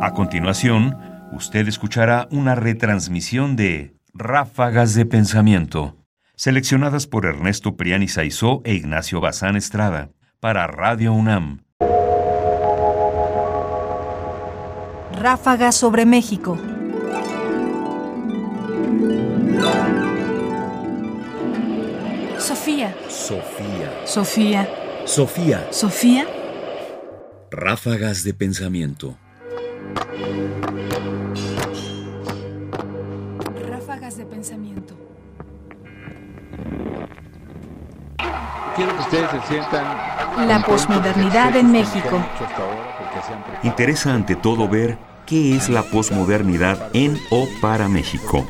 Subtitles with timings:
[0.00, 0.96] A continuación,
[1.32, 5.96] usted escuchará una retransmisión de Ráfagas de Pensamiento,
[6.36, 11.64] seleccionadas por Ernesto Priani Saizó e Ignacio Bazán Estrada, para Radio UNAM.
[15.20, 16.56] Ráfagas sobre México.
[22.38, 22.94] Sofía.
[23.08, 24.06] Sofía.
[24.06, 24.68] Sofía.
[25.04, 25.66] Sofía.
[25.72, 26.26] Sofía.
[27.50, 29.18] Ráfagas de pensamiento.
[38.78, 40.46] Quiero que ustedes se sientan.
[40.46, 42.24] La posmodernidad en México.
[43.64, 44.96] Interesa ante todo ver
[45.26, 48.46] qué es la posmodernidad en o para México.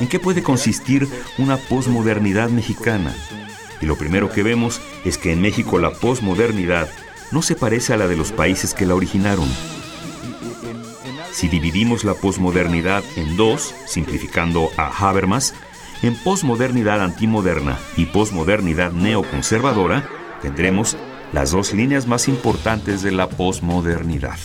[0.00, 1.08] ¿En qué puede consistir
[1.38, 3.14] una posmodernidad mexicana?
[3.80, 6.88] Y lo primero que vemos es que en México la posmodernidad
[7.30, 9.48] no se parece a la de los países que la originaron.
[11.30, 15.54] Si dividimos la posmodernidad en dos, simplificando a Habermas,
[16.02, 20.08] en posmodernidad antimoderna y posmodernidad neoconservadora,
[20.40, 20.96] tendremos
[21.32, 24.36] las dos líneas más importantes de la posmodernidad.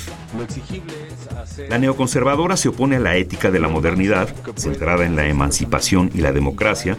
[1.69, 6.21] La neoconservadora se opone a la ética de la modernidad, centrada en la emancipación y
[6.21, 6.97] la democracia,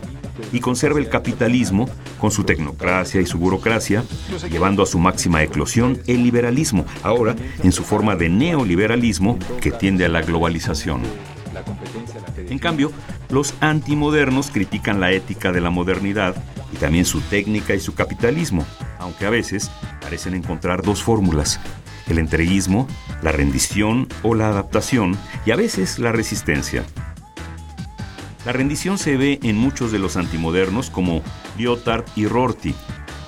[0.53, 1.89] y conserva el capitalismo
[2.21, 4.05] con su tecnocracia y su burocracia,
[4.51, 10.05] llevando a su máxima eclosión el liberalismo, ahora en su forma de neoliberalismo que tiende
[10.05, 11.03] a la globalización.
[12.37, 12.93] En cambio,
[13.31, 16.35] los antimodernos critican la ética de la modernidad
[16.73, 18.67] y también su técnica y su capitalismo,
[18.99, 19.71] aunque a veces
[20.01, 21.61] parecen encontrar dos fórmulas,
[22.09, 22.89] el entreguismo,
[23.23, 26.85] la rendición o la adaptación y a veces la resistencia.
[28.47, 31.23] La rendición se ve en muchos de los antimodernos como
[31.59, 32.75] Lyotard y Rorty,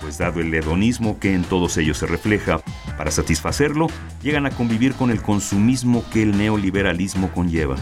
[0.00, 2.62] pues dado el hedonismo que en todos ellos se refleja,
[2.96, 3.88] para satisfacerlo
[4.22, 7.76] llegan a convivir con el consumismo que el neoliberalismo conlleva.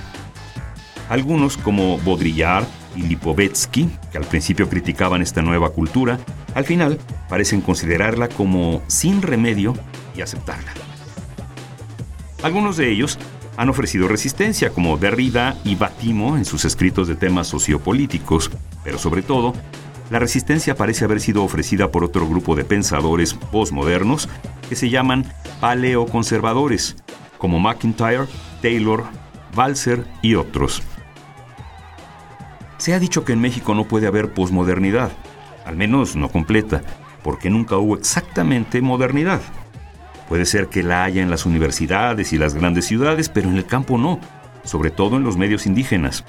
[1.08, 6.19] Algunos como Baudrillard y Lipovetsky, que al principio criticaban esta nueva cultura,
[6.54, 6.98] al final
[7.28, 9.74] parecen considerarla como sin remedio
[10.16, 10.72] y aceptarla.
[12.42, 13.18] Algunos de ellos
[13.56, 18.50] han ofrecido resistencia, como Derrida y Batimo en sus escritos de temas sociopolíticos,
[18.84, 19.54] pero sobre todo,
[20.10, 24.28] la resistencia parece haber sido ofrecida por otro grupo de pensadores postmodernos
[24.68, 25.24] que se llaman
[25.60, 26.97] paleoconservadores,
[27.36, 28.26] como McIntyre,
[28.62, 29.04] Taylor,
[29.54, 30.82] Balser y otros.
[32.78, 35.11] Se ha dicho que en México no puede haber posmodernidad,
[35.65, 36.83] al menos no completa,
[37.25, 39.41] porque nunca hubo exactamente modernidad.
[40.28, 43.66] Puede ser que la haya en las universidades y las grandes ciudades, pero en el
[43.66, 44.21] campo no,
[44.62, 46.25] sobre todo en los medios indígenas.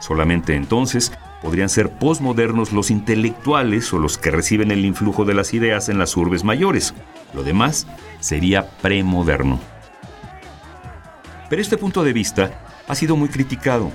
[0.00, 5.52] Solamente entonces podrían ser posmodernos los intelectuales o los que reciben el influjo de las
[5.52, 6.94] ideas en las urbes mayores.
[7.34, 7.86] Lo demás
[8.20, 9.60] sería premoderno.
[11.50, 13.92] Pero este punto de vista ha sido muy criticado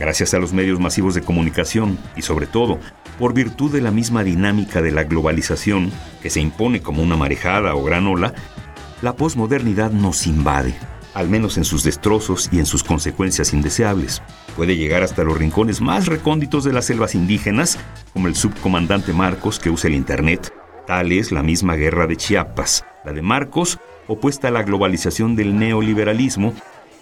[0.00, 2.80] gracias a los medios masivos de comunicación y sobre todo
[3.18, 7.74] por virtud de la misma dinámica de la globalización que se impone como una marejada
[7.74, 8.32] o gran ola,
[9.02, 10.74] la posmodernidad nos invade,
[11.12, 14.22] al menos en sus destrozos y en sus consecuencias indeseables.
[14.56, 17.78] Puede llegar hasta los rincones más recónditos de las selvas indígenas,
[18.14, 20.50] como el subcomandante Marcos que usa el Internet.
[20.86, 23.78] Tal es la misma guerra de Chiapas, la de Marcos,
[24.08, 26.54] opuesta a la globalización del neoliberalismo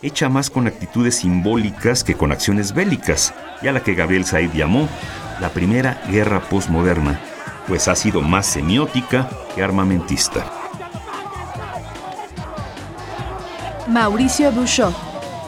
[0.02, 4.52] hecha más con actitudes simbólicas que con acciones bélicas, y a la que Gabriel Said
[4.52, 4.88] llamó
[5.40, 7.20] la primera guerra postmoderna,
[7.66, 10.44] pues ha sido más semiótica que armamentista.
[13.88, 14.94] Mauricio Bouchot,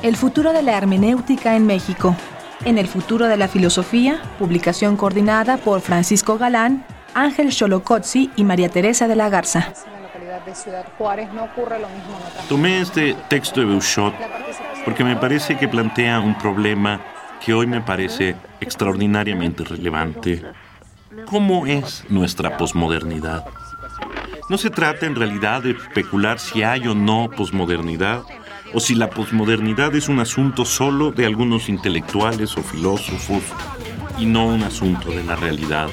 [0.03, 2.17] El futuro de la hermenéutica en México.
[2.65, 6.85] En el futuro de la filosofía, publicación coordinada por Francisco Galán,
[7.15, 9.73] Ángel Xolocotzi y María Teresa de la Garza
[10.51, 14.15] de Ciudad Juárez no ocurre lo mismo en otras Tomé este texto de Bouchot
[14.85, 17.01] porque me parece que plantea un problema
[17.45, 20.43] que hoy me parece extraordinariamente relevante.
[21.27, 23.45] ¿Cómo es nuestra posmodernidad?
[24.49, 28.23] No se trata en realidad de especular si hay o no posmodernidad,
[28.75, 33.43] o si la posmodernidad es un asunto solo de algunos intelectuales o filósofos
[34.19, 35.89] y no un asunto de la realidad.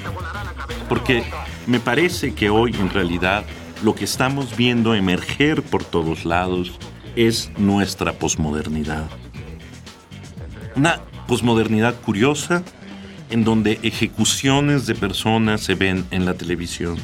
[0.89, 1.23] Porque
[1.67, 3.43] me parece que hoy en realidad
[3.83, 6.71] lo que estamos viendo emerger por todos lados
[7.15, 9.07] es nuestra posmodernidad.
[10.75, 12.63] Una posmodernidad curiosa
[13.29, 16.97] en donde ejecuciones de personas se ven en la televisión,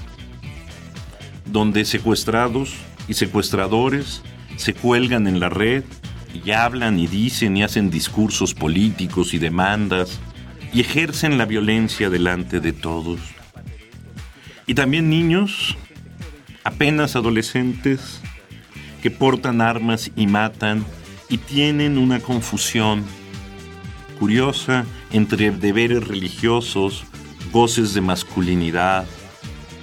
[1.46, 2.74] donde secuestrados
[3.08, 4.22] y secuestradores
[4.56, 5.84] se cuelgan en la red
[6.34, 10.19] y hablan y dicen y hacen discursos políticos y demandas
[10.74, 13.19] y ejercen la violencia delante de todos.
[14.66, 15.76] Y también niños
[16.83, 18.19] apenas adolescentes
[19.01, 20.83] que portan armas y matan
[21.30, 23.06] y tienen una confusión
[24.19, 27.06] curiosa entre deberes religiosos,
[27.53, 29.06] goces de masculinidad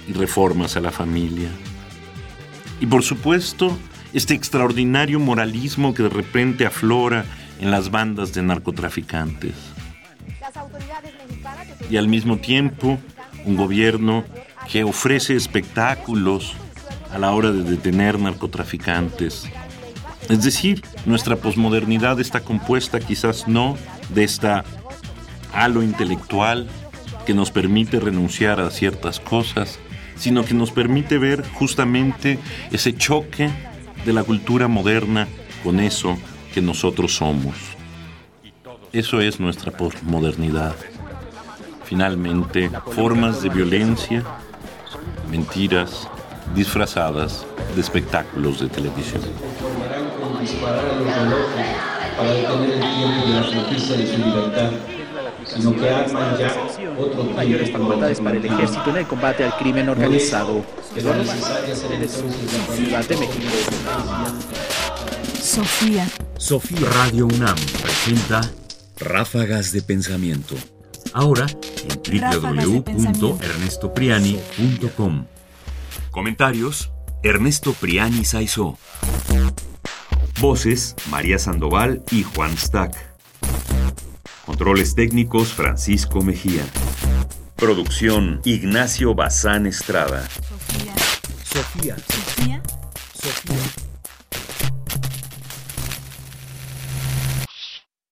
[0.07, 1.49] y reformas a la familia.
[2.79, 3.75] Y por supuesto,
[4.13, 7.25] este extraordinario moralismo que de repente aflora
[7.59, 9.55] en las bandas de narcotraficantes.
[11.89, 12.99] Y al mismo tiempo,
[13.43, 14.23] un gobierno
[14.71, 16.55] que ofrece espectáculos
[17.13, 19.45] a la hora de detener narcotraficantes.
[20.29, 23.77] Es decir, nuestra posmodernidad está compuesta quizás no
[24.13, 24.63] de esta
[25.53, 26.67] halo intelectual
[27.25, 29.79] que nos permite renunciar a ciertas cosas,
[30.15, 32.39] sino que nos permite ver justamente
[32.71, 33.49] ese choque
[34.05, 35.27] de la cultura moderna
[35.63, 36.17] con eso
[36.53, 37.55] que nosotros somos.
[38.93, 40.75] Eso es nuestra posmodernidad.
[41.85, 44.23] Finalmente, formas de violencia,
[45.29, 46.07] mentiras
[46.55, 47.45] disfrazadas
[47.75, 49.21] de espectáculos de televisión.
[52.17, 54.71] para detener el tiempo de la justicia de su libertad
[55.45, 56.55] sino que arman ya
[56.97, 60.63] otro mayores facultades para el ejército en el combate al crimen organizado.
[60.95, 61.23] Eduardo
[62.75, 63.47] Ciudad de México.
[65.41, 66.07] Sofía.
[66.37, 68.41] Sofía Radio UNAM presenta
[68.97, 70.53] Ráfagas de Pensamiento.
[71.13, 71.47] Ahora
[71.89, 72.01] en
[72.83, 75.25] www.ernestopriani.com.
[76.11, 76.91] Comentarios:
[77.23, 78.77] Ernesto Priani Saizó.
[80.39, 82.95] Voces: María Sandoval y Juan Stack.
[84.45, 86.65] Controles técnicos Francisco Mejía.
[87.55, 90.27] Producción Ignacio Bazán Estrada.
[91.43, 91.95] Sofía.